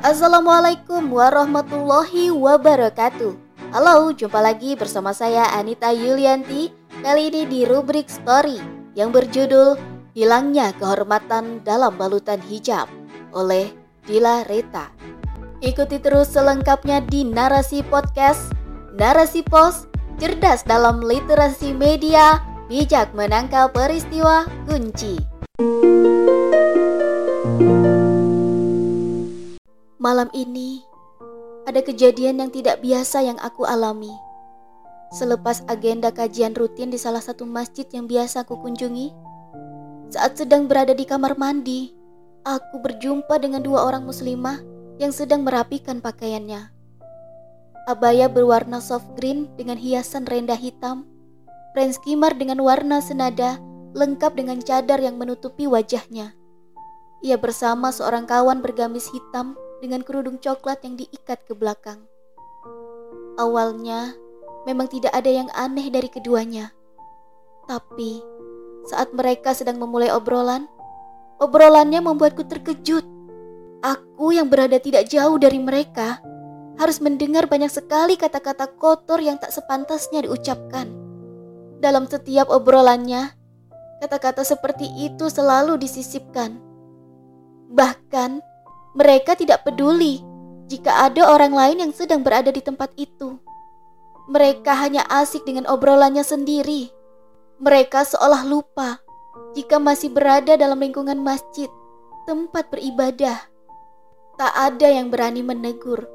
Assalamualaikum 0.00 1.12
warahmatullahi 1.12 2.32
wabarakatuh. 2.32 3.36
Halo, 3.68 4.16
jumpa 4.16 4.40
lagi 4.40 4.72
bersama 4.72 5.12
saya 5.12 5.52
Anita 5.52 5.92
Yulianti. 5.92 6.72
Kali 7.04 7.28
ini 7.28 7.44
di 7.44 7.68
rubrik 7.68 8.08
story 8.08 8.56
yang 8.96 9.12
berjudul 9.12 9.76
Hilangnya 10.16 10.72
Kehormatan 10.80 11.60
dalam 11.68 12.00
Balutan 12.00 12.40
Hijab 12.40 12.88
oleh 13.36 13.68
Dila 14.08 14.40
Reta. 14.48 14.88
Ikuti 15.60 16.00
terus 16.00 16.32
selengkapnya 16.32 17.04
di 17.04 17.28
Narasi 17.28 17.84
Podcast, 17.84 18.56
Narasi 18.96 19.44
Pos, 19.44 19.84
cerdas 20.16 20.64
dalam 20.64 21.04
literasi 21.04 21.76
media, 21.76 22.40
bijak 22.72 23.12
menangkal 23.12 23.68
peristiwa 23.68 24.48
kunci. 24.64 25.20
Malam 30.00 30.32
ini 30.32 30.80
ada 31.68 31.84
kejadian 31.84 32.40
yang 32.40 32.48
tidak 32.48 32.80
biasa 32.80 33.20
yang 33.20 33.36
aku 33.36 33.68
alami. 33.68 34.08
Selepas 35.12 35.60
agenda 35.68 36.08
kajian 36.08 36.56
rutin 36.56 36.88
di 36.88 36.96
salah 36.96 37.20
satu 37.20 37.44
masjid 37.44 37.84
yang 37.92 38.08
biasa 38.08 38.48
aku 38.48 38.56
kunjungi, 38.64 39.12
saat 40.08 40.40
sedang 40.40 40.64
berada 40.72 40.96
di 40.96 41.04
kamar 41.04 41.36
mandi, 41.36 41.92
aku 42.48 42.80
berjumpa 42.80 43.44
dengan 43.44 43.60
dua 43.60 43.84
orang 43.84 44.08
muslimah 44.08 44.64
yang 44.96 45.12
sedang 45.12 45.44
merapikan 45.44 46.00
pakaiannya. 46.00 46.72
Abaya 47.84 48.32
berwarna 48.32 48.80
soft 48.80 49.12
green 49.20 49.52
dengan 49.60 49.76
hiasan 49.76 50.24
rendah 50.24 50.56
hitam, 50.56 51.04
ren 51.76 51.92
skimmer 51.92 52.32
dengan 52.32 52.64
warna 52.64 53.04
senada, 53.04 53.60
lengkap 53.92 54.32
dengan 54.32 54.64
cadar 54.64 54.96
yang 54.96 55.20
menutupi 55.20 55.68
wajahnya. 55.68 56.32
Ia 57.20 57.36
bersama 57.36 57.92
seorang 57.92 58.24
kawan 58.24 58.64
bergamis 58.64 59.04
hitam 59.12 59.60
dengan 59.80 60.04
kerudung 60.04 60.36
coklat 60.38 60.84
yang 60.84 61.00
diikat 61.00 61.44
ke 61.48 61.56
belakang. 61.56 62.04
Awalnya 63.40 64.14
memang 64.68 64.86
tidak 64.92 65.16
ada 65.16 65.28
yang 65.32 65.48
aneh 65.56 65.88
dari 65.88 66.12
keduanya. 66.12 66.72
Tapi 67.64 68.20
saat 68.88 69.12
mereka 69.16 69.56
sedang 69.56 69.80
memulai 69.80 70.12
obrolan, 70.12 70.68
obrolannya 71.40 72.04
membuatku 72.04 72.44
terkejut. 72.44 73.04
Aku 73.80 74.36
yang 74.36 74.52
berada 74.52 74.76
tidak 74.76 75.08
jauh 75.08 75.40
dari 75.40 75.56
mereka 75.56 76.20
harus 76.76 77.00
mendengar 77.00 77.48
banyak 77.48 77.72
sekali 77.72 78.16
kata-kata 78.16 78.76
kotor 78.76 79.20
yang 79.20 79.40
tak 79.40 79.52
sepantasnya 79.52 80.28
diucapkan. 80.28 80.88
Dalam 81.80 82.04
setiap 82.04 82.52
obrolannya, 82.52 83.32
kata-kata 84.04 84.44
seperti 84.44 84.88
itu 85.00 85.32
selalu 85.32 85.80
disisipkan. 85.80 86.60
Bahkan 87.72 88.49
mereka 88.90 89.38
tidak 89.38 89.62
peduli 89.62 90.18
jika 90.66 91.06
ada 91.06 91.30
orang 91.30 91.54
lain 91.54 91.78
yang 91.86 91.92
sedang 91.94 92.22
berada 92.26 92.50
di 92.50 92.62
tempat 92.62 92.90
itu. 92.98 93.38
Mereka 94.30 94.70
hanya 94.78 95.02
asik 95.10 95.42
dengan 95.42 95.66
obrolannya 95.66 96.22
sendiri. 96.22 96.90
Mereka 97.58 98.06
seolah 98.06 98.46
lupa 98.46 99.02
jika 99.58 99.82
masih 99.82 100.14
berada 100.14 100.54
dalam 100.54 100.78
lingkungan 100.78 101.18
masjid, 101.18 101.66
tempat 102.26 102.70
beribadah. 102.70 103.50
Tak 104.38 104.52
ada 104.54 104.86
yang 104.86 105.10
berani 105.10 105.42
menegur. 105.42 106.06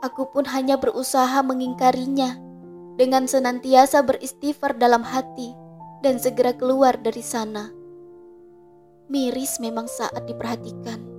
Aku 0.00 0.32
pun 0.32 0.48
hanya 0.48 0.80
berusaha 0.80 1.40
mengingkarinya 1.44 2.36
dengan 2.96 3.28
senantiasa 3.28 4.04
beristighfar 4.04 4.76
dalam 4.80 5.04
hati 5.04 5.52
dan 6.00 6.20
segera 6.20 6.52
keluar 6.56 6.96
dari 7.00 7.24
sana. 7.24 7.72
Miris 9.12 9.60
memang 9.60 9.84
saat 9.84 10.24
diperhatikan. 10.24 11.13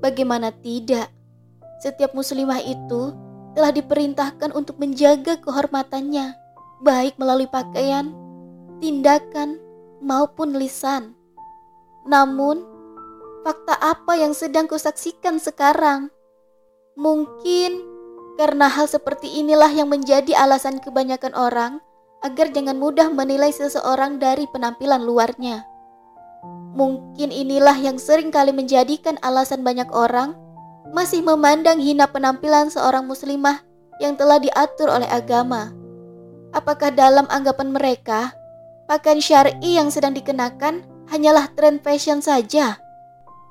Bagaimana 0.00 0.48
tidak? 0.64 1.12
Setiap 1.84 2.16
muslimah 2.16 2.60
itu 2.64 3.12
telah 3.52 3.72
diperintahkan 3.72 4.52
untuk 4.56 4.80
menjaga 4.80 5.36
kehormatannya, 5.40 6.36
baik 6.80 7.20
melalui 7.20 7.48
pakaian, 7.48 8.12
tindakan, 8.80 9.60
maupun 10.00 10.56
lisan. 10.56 11.12
Namun, 12.08 12.64
fakta 13.44 13.76
apa 13.76 14.16
yang 14.16 14.32
sedang 14.32 14.64
kusaksikan 14.64 15.36
sekarang? 15.36 16.08
Mungkin 16.96 17.84
karena 18.40 18.72
hal 18.72 18.88
seperti 18.88 19.40
inilah 19.40 19.68
yang 19.68 19.92
menjadi 19.92 20.32
alasan 20.32 20.80
kebanyakan 20.80 21.36
orang 21.36 21.72
agar 22.24 22.52
jangan 22.52 22.76
mudah 22.76 23.08
menilai 23.12 23.52
seseorang 23.52 24.16
dari 24.16 24.48
penampilan 24.48 25.04
luarnya. 25.04 25.69
Mungkin 26.70 27.34
inilah 27.34 27.74
yang 27.82 27.98
sering 27.98 28.30
kali 28.30 28.54
menjadikan 28.54 29.18
alasan 29.26 29.66
banyak 29.66 29.90
orang 29.90 30.38
masih 30.94 31.22
memandang 31.22 31.78
hina 31.82 32.06
penampilan 32.06 32.70
seorang 32.70 33.06
muslimah 33.06 33.62
yang 33.98 34.14
telah 34.14 34.38
diatur 34.38 34.90
oleh 34.90 35.06
agama. 35.06 35.74
Apakah 36.50 36.90
dalam 36.90 37.30
anggapan 37.30 37.70
mereka, 37.70 38.34
pakaian 38.90 39.22
syar'i 39.22 39.78
yang 39.78 39.90
sedang 39.90 40.14
dikenakan 40.14 40.82
hanyalah 41.10 41.50
tren 41.54 41.78
fashion 41.78 42.18
saja? 42.18 42.78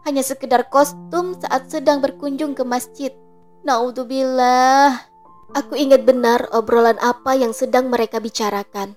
Hanya 0.03 0.23
sekedar 0.23 0.67
kostum 0.67 1.35
saat 1.39 1.67
sedang 1.71 1.99
berkunjung 1.99 2.55
ke 2.55 2.63
masjid. 2.63 3.11
Naudzubillah. 3.63 4.95
Aku 5.55 5.75
ingat 5.75 6.07
benar 6.07 6.47
obrolan 6.55 6.95
apa 7.03 7.35
yang 7.35 7.51
sedang 7.51 7.91
mereka 7.91 8.21
bicarakan 8.21 8.95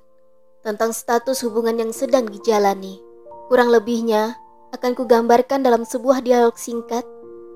tentang 0.63 0.95
status 0.95 1.43
hubungan 1.43 1.79
yang 1.79 1.93
sedang 1.95 2.29
dijalani. 2.31 3.12
Kurang 3.53 3.69
lebihnya 3.69 4.33
akan 4.73 4.97
kugambarkan 4.97 5.61
dalam 5.61 5.85
sebuah 5.85 6.25
dialog 6.25 6.57
singkat, 6.57 7.05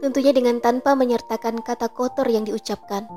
tentunya 0.05 0.29
dengan 0.37 0.61
tanpa 0.61 0.93
menyertakan 0.93 1.65
kata 1.65 1.89
kotor 1.89 2.29
yang 2.29 2.45
diucapkan. 2.45 3.09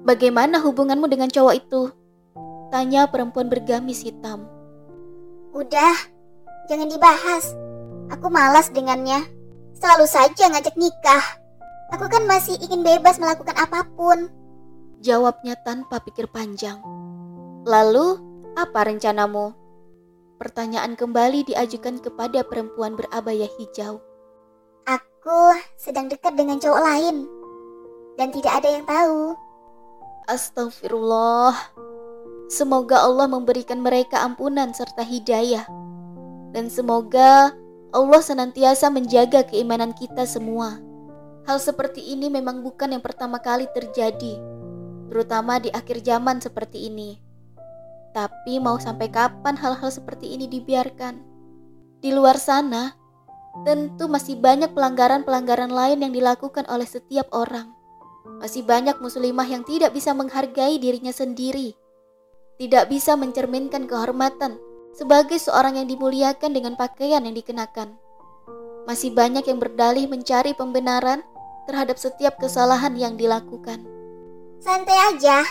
Bagaimana 0.00 0.64
hubunganmu 0.64 1.04
dengan 1.12 1.28
cowok 1.28 1.54
itu? 1.60 1.92
Tanya 2.72 3.04
perempuan 3.12 3.52
bergamis 3.52 4.00
hitam. 4.00 4.48
Udah, 5.52 5.92
jangan 6.72 6.88
dibahas. 6.88 7.52
Aku 8.16 8.32
malas 8.32 8.72
dengannya. 8.72 9.20
Selalu 9.76 10.08
saja 10.08 10.48
ngajak 10.56 10.80
nikah. 10.80 11.36
Aku 11.92 12.08
kan 12.08 12.24
masih 12.24 12.56
ingin 12.64 12.80
bebas 12.80 13.20
melakukan 13.20 13.60
apa 13.60 13.84
pun. 13.92 14.32
Jawabnya 15.04 15.52
tanpa 15.60 16.00
pikir 16.00 16.32
panjang. 16.32 16.80
Lalu, 17.68 18.16
apa 18.56 18.88
rencanamu? 18.88 19.63
Pertanyaan 20.44 20.92
kembali 20.92 21.48
diajukan 21.48 22.04
kepada 22.04 22.44
perempuan 22.44 23.00
berabaya 23.00 23.48
hijau. 23.56 24.04
Aku 24.84 25.56
sedang 25.80 26.12
dekat 26.12 26.36
dengan 26.36 26.60
cowok 26.60 26.84
lain 26.84 27.24
dan 28.20 28.28
tidak 28.28 28.60
ada 28.60 28.68
yang 28.68 28.84
tahu. 28.84 29.32
Astagfirullah. 30.28 31.56
Semoga 32.52 33.08
Allah 33.08 33.24
memberikan 33.24 33.80
mereka 33.80 34.20
ampunan 34.20 34.76
serta 34.76 35.00
hidayah. 35.00 35.64
Dan 36.52 36.68
semoga 36.68 37.56
Allah 37.96 38.20
senantiasa 38.20 38.92
menjaga 38.92 39.48
keimanan 39.48 39.96
kita 39.96 40.28
semua. 40.28 40.76
Hal 41.48 41.56
seperti 41.56 42.04
ini 42.12 42.28
memang 42.28 42.60
bukan 42.60 42.92
yang 42.92 43.00
pertama 43.00 43.40
kali 43.40 43.64
terjadi, 43.72 44.36
terutama 45.08 45.56
di 45.56 45.72
akhir 45.72 46.04
zaman 46.04 46.44
seperti 46.44 46.92
ini. 46.92 47.23
Tapi 48.14 48.62
mau 48.62 48.78
sampai 48.78 49.10
kapan 49.10 49.58
hal-hal 49.58 49.90
seperti 49.90 50.38
ini 50.38 50.46
dibiarkan? 50.46 51.18
Di 51.98 52.14
luar 52.14 52.38
sana, 52.38 52.94
tentu 53.66 54.06
masih 54.06 54.38
banyak 54.38 54.70
pelanggaran-pelanggaran 54.70 55.74
lain 55.74 56.06
yang 56.06 56.14
dilakukan 56.14 56.62
oleh 56.70 56.86
setiap 56.86 57.26
orang. 57.34 57.74
Masih 58.38 58.62
banyak 58.62 59.02
muslimah 59.02 59.50
yang 59.50 59.66
tidak 59.66 59.90
bisa 59.90 60.14
menghargai 60.14 60.78
dirinya 60.78 61.10
sendiri, 61.10 61.74
tidak 62.56 62.86
bisa 62.86 63.18
mencerminkan 63.18 63.90
kehormatan 63.90 64.62
sebagai 64.94 65.42
seorang 65.42 65.74
yang 65.82 65.90
dimuliakan 65.90 66.54
dengan 66.54 66.78
pakaian 66.78 67.26
yang 67.26 67.34
dikenakan. 67.34 67.98
Masih 68.86 69.10
banyak 69.10 69.42
yang 69.42 69.58
berdalih 69.58 70.06
mencari 70.06 70.54
pembenaran 70.54 71.26
terhadap 71.66 71.98
setiap 71.98 72.38
kesalahan 72.38 72.94
yang 72.94 73.18
dilakukan. 73.18 73.82
Santai 74.62 74.96
aja, 75.12 75.42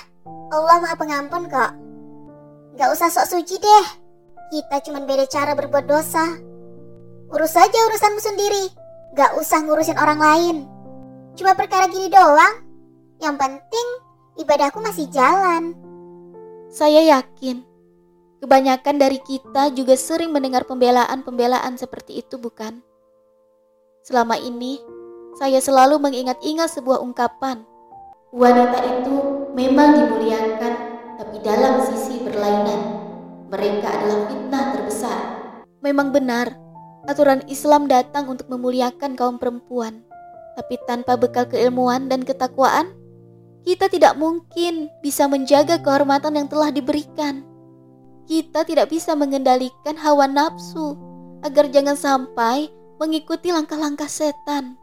Allah 0.54 0.78
Maha 0.80 0.96
Pengampun 0.96 1.50
kok. 1.52 1.83
Gak 2.74 2.90
usah 2.90 3.10
sok 3.14 3.30
suci 3.30 3.62
deh. 3.62 3.86
Kita 4.50 4.82
cuma 4.86 5.02
beda 5.06 5.30
cara 5.30 5.54
berbuat 5.54 5.86
dosa. 5.86 6.26
Urus 7.30 7.54
saja 7.54 7.80
urusanmu 7.90 8.22
sendiri. 8.22 8.66
Gak 9.14 9.38
usah 9.38 9.62
ngurusin 9.62 9.98
orang 9.98 10.20
lain. 10.22 10.58
Cuma 11.38 11.54
perkara 11.54 11.86
gini 11.90 12.10
doang. 12.10 12.66
Yang 13.22 13.36
penting 13.38 13.88
ibadahku 14.42 14.82
masih 14.82 15.06
jalan. 15.14 15.78
Saya 16.74 17.06
yakin 17.06 17.62
kebanyakan 18.42 19.00
dari 19.00 19.22
kita 19.24 19.72
juga 19.72 19.96
sering 19.96 20.34
mendengar 20.34 20.68
pembelaan-pembelaan 20.68 21.80
seperti 21.80 22.20
itu, 22.26 22.36
bukan? 22.36 22.84
Selama 24.04 24.36
ini, 24.36 24.84
saya 25.40 25.64
selalu 25.64 26.02
mengingat-ingat 26.02 26.68
sebuah 26.74 27.00
ungkapan. 27.00 27.64
Wanita 28.36 28.80
itu 28.84 29.16
memang 29.54 29.96
dimuliakan, 29.96 30.74
tapi 31.24 31.40
dalam 31.40 31.80
sisi 31.88 32.20
berlainan, 32.20 33.00
mereka 33.48 33.88
adalah 33.96 34.28
fitnah 34.28 34.66
terbesar. 34.76 35.20
Memang 35.80 36.12
benar, 36.12 36.52
aturan 37.08 37.40
Islam 37.48 37.88
datang 37.88 38.28
untuk 38.28 38.52
memuliakan 38.52 39.16
kaum 39.16 39.40
perempuan. 39.40 40.04
Tapi 40.60 40.76
tanpa 40.84 41.16
bekal 41.16 41.48
keilmuan 41.48 42.12
dan 42.12 42.28
ketakwaan, 42.28 42.92
kita 43.64 43.88
tidak 43.88 44.20
mungkin 44.20 44.92
bisa 45.00 45.24
menjaga 45.32 45.80
kehormatan 45.80 46.44
yang 46.44 46.52
telah 46.52 46.76
diberikan. 46.76 47.48
Kita 48.28 48.68
tidak 48.68 48.92
bisa 48.92 49.16
mengendalikan 49.16 49.96
hawa 49.96 50.28
nafsu 50.28 51.00
agar 51.40 51.72
jangan 51.72 51.96
sampai 51.96 52.68
mengikuti 53.00 53.56
langkah-langkah 53.56 54.12
setan. 54.12 54.76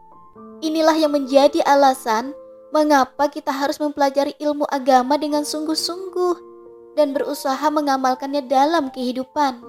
Inilah 0.65 0.97
yang 0.97 1.13
menjadi 1.13 1.61
alasan 1.69 2.33
mengapa 2.71 3.27
kita 3.27 3.51
harus 3.51 3.79
mempelajari 3.83 4.39
ilmu 4.39 4.67
agama 4.71 5.19
dengan 5.19 5.43
sungguh-sungguh 5.43 6.51
dan 6.95 7.11
berusaha 7.15 7.67
mengamalkannya 7.71 8.47
dalam 8.47 8.91
kehidupan. 8.95 9.63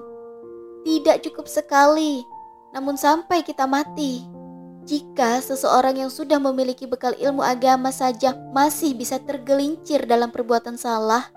Tidak 0.82 1.22
cukup 1.26 1.46
sekali, 1.46 2.22
namun 2.74 2.98
sampai 2.98 3.42
kita 3.46 3.66
mati. 3.66 4.26
Jika 4.82 5.38
seseorang 5.38 5.94
yang 5.94 6.10
sudah 6.10 6.42
memiliki 6.42 6.90
bekal 6.90 7.14
ilmu 7.14 7.38
agama 7.38 7.94
saja 7.94 8.34
masih 8.50 8.98
bisa 8.98 9.22
tergelincir 9.22 10.02
dalam 10.10 10.34
perbuatan 10.34 10.74
salah, 10.74 11.30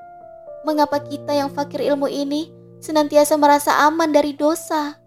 mengapa 0.65 0.97
kita 0.97 1.29
yang 1.29 1.53
fakir 1.53 1.85
ilmu 1.93 2.09
ini 2.09 2.49
senantiasa 2.81 3.37
merasa 3.37 3.85
aman 3.85 4.09
dari 4.09 4.33
dosa? 4.33 4.97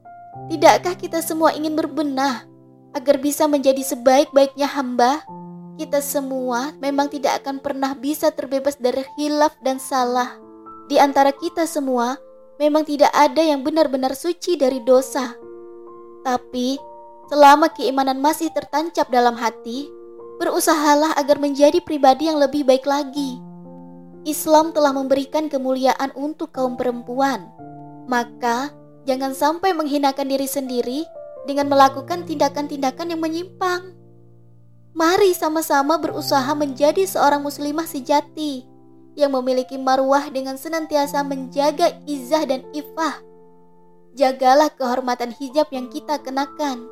Tidakkah 0.47 0.95
kita 0.95 1.19
semua 1.19 1.51
ingin 1.51 1.75
berbenah 1.75 2.47
agar 2.95 3.19
bisa 3.19 3.51
menjadi 3.51 3.83
sebaik-baiknya 3.83 4.71
hamba? 4.71 5.27
Kita 5.79 6.03
semua 6.03 6.75
memang 6.83 7.07
tidak 7.07 7.47
akan 7.47 7.63
pernah 7.63 7.95
bisa 7.95 8.35
terbebas 8.35 8.75
dari 8.83 9.07
hilaf 9.15 9.55
dan 9.63 9.79
salah. 9.79 10.35
Di 10.91 10.99
antara 10.99 11.31
kita 11.31 11.71
semua, 11.71 12.19
memang 12.59 12.83
tidak 12.83 13.15
ada 13.15 13.39
yang 13.39 13.63
benar-benar 13.63 14.19
suci 14.19 14.59
dari 14.59 14.83
dosa. 14.83 15.39
Tapi, 16.27 16.75
selama 17.31 17.71
keimanan 17.71 18.19
masih 18.19 18.51
tertancap 18.51 19.07
dalam 19.07 19.39
hati, 19.39 19.87
berusahalah 20.43 21.15
agar 21.15 21.39
menjadi 21.39 21.79
pribadi 21.79 22.27
yang 22.27 22.43
lebih 22.43 22.67
baik 22.67 22.83
lagi. 22.83 23.39
Islam 24.27 24.75
telah 24.75 24.91
memberikan 24.91 25.47
kemuliaan 25.47 26.11
untuk 26.19 26.51
kaum 26.51 26.75
perempuan. 26.75 27.47
Maka, 28.11 28.75
jangan 29.07 29.31
sampai 29.31 29.79
menghinakan 29.79 30.27
diri 30.27 30.49
sendiri 30.51 31.01
dengan 31.47 31.71
melakukan 31.71 32.27
tindakan-tindakan 32.27 33.15
yang 33.15 33.23
menyimpang. 33.23 33.98
Mari 34.99 35.31
sama-sama 35.31 35.95
berusaha 35.95 36.51
menjadi 36.59 37.07
seorang 37.07 37.39
muslimah 37.39 37.87
sejati 37.87 38.67
yang 39.15 39.31
memiliki 39.31 39.79
marwah 39.79 40.27
dengan 40.27 40.59
senantiasa 40.59 41.23
menjaga 41.23 42.03
izah 42.03 42.43
dan 42.43 42.67
ifah. 42.75 43.23
Jagalah 44.19 44.75
kehormatan 44.75 45.31
hijab 45.39 45.71
yang 45.71 45.87
kita 45.87 46.19
kenakan. 46.19 46.91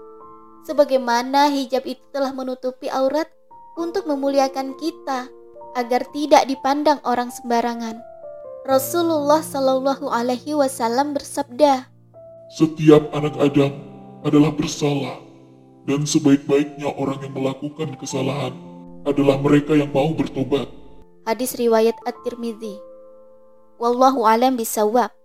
Sebagaimana 0.71 1.51
hijab 1.51 1.83
itu 1.83 2.07
telah 2.15 2.31
menutupi 2.31 2.87
aurat 2.95 3.27
untuk 3.75 4.07
memuliakan 4.07 4.79
kita 4.79 5.27
agar 5.75 6.07
tidak 6.15 6.47
dipandang 6.47 7.03
orang 7.03 7.35
sembarangan. 7.35 7.99
Rasulullah 8.71 9.43
Shallallahu 9.43 10.07
Alaihi 10.15 10.55
Wasallam 10.55 11.11
bersabda, 11.11 11.91
"Setiap 12.55 13.11
anak 13.11 13.35
Adam 13.43 13.75
adalah 14.23 14.55
bersalah, 14.55 15.26
dan 15.89 16.05
sebaik-baiknya 16.05 16.93
orang 16.93 17.25
yang 17.25 17.33
melakukan 17.33 17.97
kesalahan 17.97 18.53
adalah 19.09 19.41
mereka 19.41 19.73
yang 19.73 19.89
mau 19.89 20.13
bertobat." 20.13 20.69
Hadis 21.25 21.57
riwayat 21.57 21.97
At-Tirmidzi. 22.05 22.77
Wallahu 23.81 24.29
alam 24.29 24.61
bisawab. 24.61 25.16